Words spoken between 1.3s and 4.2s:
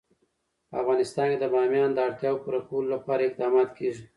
کې د بامیان د اړتیاوو پوره کولو لپاره اقدامات کېږي.